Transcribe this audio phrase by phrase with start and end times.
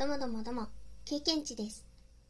[0.00, 0.68] どもどもども、
[1.04, 1.84] 経験値です。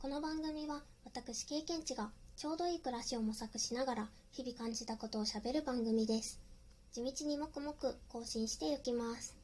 [0.00, 6.40] この番組は私経験値がちょうどいい暮らしを模索しながら日々感じたことをしゃべる番組です。
[6.92, 9.36] 地道にもくもく更新していきます。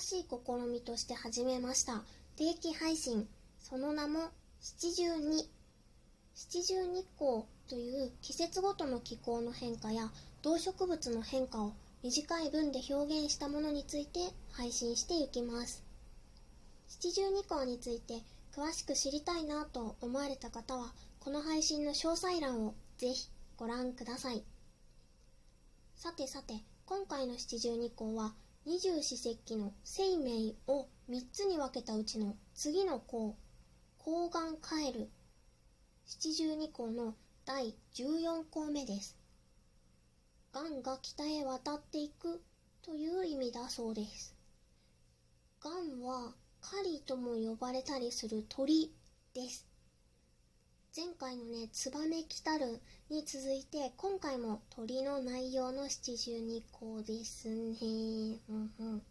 [0.00, 2.02] しい試みとして始めました
[2.36, 3.28] 定期配信、
[3.60, 4.22] その名も
[4.60, 5.48] 七十二。
[6.34, 10.10] 七十日光という季節ごとの気候の変化や
[10.42, 11.72] 動植物の変化を
[12.02, 14.18] 短い文で表現したものについて
[14.50, 15.88] 配信していきます。
[16.90, 18.14] 七十二光について
[18.52, 24.42] 詳しく知りたいなと思われた方はこの配信の詳細欄をぜひご覧ください。
[25.94, 26.54] さてさて
[26.86, 28.34] 今回の七十二光は
[28.66, 33.36] 二十四節気の生命を3つに分けたうちの次の項
[33.98, 35.08] 抗がん帰る
[36.06, 37.14] 七十二項の
[37.46, 39.16] 第14項目です。
[40.52, 42.42] がんが北へ渡っていく
[42.82, 44.34] という意味だそうです。
[45.60, 48.92] がんは狩りとも呼ばれたりする鳥
[49.34, 49.66] です。
[50.94, 58.38] 前回のね「ツバメ来たる」に続いて今回も鳥の内容の七十二項ですね。
[58.48, 59.02] うんうん。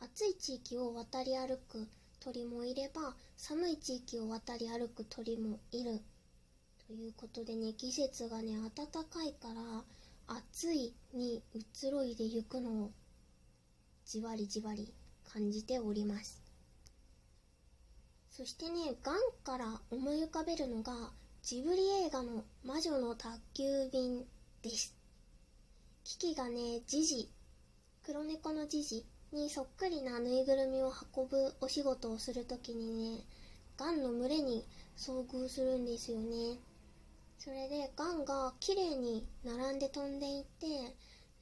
[0.00, 1.88] 暑い地域を渡り歩く
[2.20, 6.00] 鳥もいれば寒い地域を渡り歩く鳥もいる。
[6.86, 9.84] ということでね季節がね暖かいから
[10.28, 12.90] 暑いに移ろいでゆくのを
[14.04, 14.92] じわりじわり
[15.32, 16.42] 感じております。
[18.30, 21.10] そしてねがんから思い浮かべるのが
[21.42, 24.26] ジブリ映画の「魔女の宅急便」
[24.62, 24.94] です。
[26.04, 27.30] キキがねジジ
[28.02, 33.24] 黒猫のジジにそっくりなぬいぐるみを運ぶお仕事をするときにね
[33.76, 34.64] ガンの群れに
[34.96, 36.58] 遭遇するんですよね。
[37.38, 40.94] それでガンが綺麗に並んで飛んでいって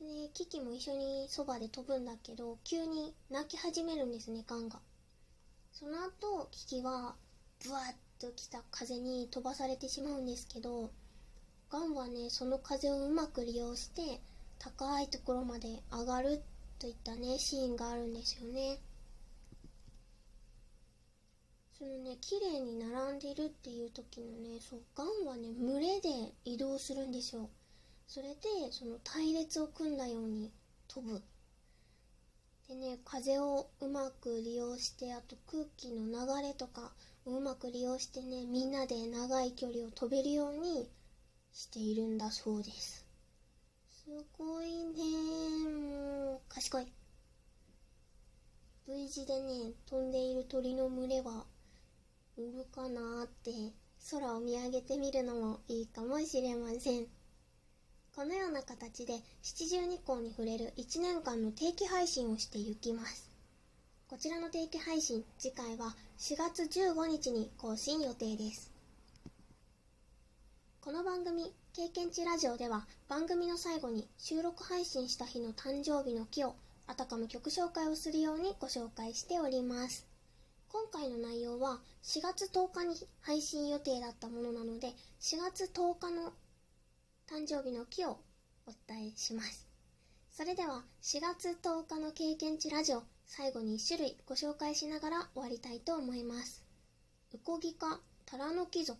[0.04, 4.78] でキキも一緒にそばで飛ぶんだけど急に泣き始めるんですねガンが。
[5.72, 7.16] その後キキは
[7.64, 7.82] ブワッ
[8.20, 10.90] と来た風に飛ばされてしまうんですけど
[11.70, 14.20] ガンはねその風をうまく利用して
[14.58, 16.42] 高いところまで上がる
[16.78, 18.78] といったねシーンがあるんですよね。
[21.78, 26.08] そのね綺麗に並んでるっていう時のねそうガンはね群れで
[26.44, 27.48] 移動するんですよ。
[28.06, 30.52] それでその隊列を組んだように
[30.88, 31.22] 飛ぶ。
[32.68, 36.92] でね風をうまく利用してあと空気の流れとか
[37.26, 40.88] をうまく利用してねみんなで長い距離を飛べるように
[41.52, 43.04] しているんだそうです。
[43.88, 45.02] すごいね。
[45.68, 46.86] もう賢い。
[48.86, 51.46] V 字でね飛んでいる鳥の群れは
[52.36, 53.50] いるかなって
[54.10, 57.06] 空を見上げてみるのもいいかもしれません。
[58.16, 63.28] このような形で七十二項に触れる1年間の定期配信をしていきます。
[64.08, 68.70] こちらの定期配信次回は4月15日に更新予定です。
[70.80, 76.54] この番組経験値ラジオでは番組の最後に収録配信した日の誕生日の木を
[76.86, 80.06] あたかも曲紹介をするようにご紹介しております。
[80.68, 86.32] 今回の内容は4月10日に配信予定だったものなので4月10日の
[87.34, 88.10] 誕生日の木を
[88.64, 89.66] お伝えします。
[90.30, 96.64] それでは4月10日の経験値ラジオ最後に1種類ご紹介しながら終わりたいと思います。
[97.34, 98.96] ウコギ科タラノキ属。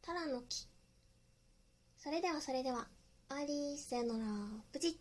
[0.00, 0.66] タラノキ。
[1.98, 2.86] それではそれでは
[3.28, 4.24] アリーセノラ
[4.72, 4.94] プチッ